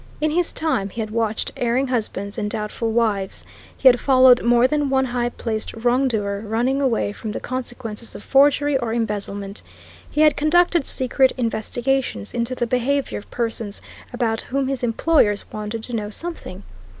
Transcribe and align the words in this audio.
In 0.19 0.31
his 0.31 0.51
time 0.51 0.89
he 0.89 0.99
had 0.99 1.11
watched 1.11 1.51
erring 1.55 1.85
husbands 1.89 2.39
and 2.39 2.49
doubtful 2.49 2.91
wives; 2.91 3.45
he 3.77 3.87
had 3.87 3.99
followed 3.99 4.41
more 4.41 4.67
than 4.67 4.89
one 4.89 5.05
high 5.05 5.29
placed 5.29 5.75
wrong 5.75 6.07
doer 6.07 6.39
running 6.43 6.81
away 6.81 7.11
from 7.11 7.33
the 7.33 7.39
consequences 7.39 8.15
of 8.15 8.23
forgery 8.23 8.75
or 8.75 8.95
embezzlement; 8.95 9.61
he 10.09 10.21
had 10.21 10.35
conducted 10.35 10.85
secret 10.87 11.33
investigations 11.37 12.33
into 12.33 12.55
the 12.55 12.65
behaviour 12.65 13.19
of 13.19 13.29
persons 13.29 13.79
about 14.11 14.41
whom 14.41 14.67
his 14.69 14.81
employers 14.81 15.45
wanted 15.51 15.83
to 15.83 15.95
know 15.95 16.09
something. 16.09 16.63